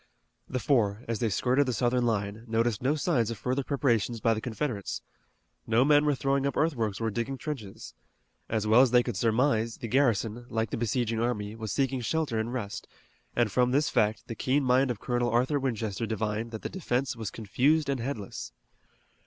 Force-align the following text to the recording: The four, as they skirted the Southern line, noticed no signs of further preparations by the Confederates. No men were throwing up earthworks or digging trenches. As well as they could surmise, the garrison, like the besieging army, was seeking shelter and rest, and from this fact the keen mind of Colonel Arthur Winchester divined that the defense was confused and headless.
The 0.49 0.57
four, 0.57 1.03
as 1.07 1.19
they 1.19 1.29
skirted 1.29 1.67
the 1.67 1.73
Southern 1.73 2.07
line, 2.07 2.43
noticed 2.47 2.81
no 2.81 2.95
signs 2.95 3.29
of 3.29 3.37
further 3.37 3.63
preparations 3.63 4.19
by 4.19 4.33
the 4.33 4.41
Confederates. 4.41 5.03
No 5.67 5.85
men 5.85 6.05
were 6.05 6.15
throwing 6.15 6.47
up 6.47 6.57
earthworks 6.57 6.99
or 6.99 7.11
digging 7.11 7.37
trenches. 7.37 7.93
As 8.49 8.65
well 8.65 8.81
as 8.81 8.89
they 8.89 9.03
could 9.03 9.15
surmise, 9.15 9.77
the 9.77 9.87
garrison, 9.87 10.47
like 10.49 10.71
the 10.71 10.75
besieging 10.77 11.19
army, 11.21 11.55
was 11.55 11.71
seeking 11.71 12.01
shelter 12.01 12.39
and 12.39 12.51
rest, 12.51 12.87
and 13.35 13.51
from 13.51 13.69
this 13.69 13.89
fact 13.89 14.25
the 14.27 14.33
keen 14.33 14.63
mind 14.63 14.89
of 14.89 14.99
Colonel 14.99 15.29
Arthur 15.29 15.59
Winchester 15.59 16.07
divined 16.07 16.49
that 16.49 16.63
the 16.63 16.67
defense 16.69 17.15
was 17.15 17.29
confused 17.29 17.87
and 17.87 17.99
headless. 17.99 18.53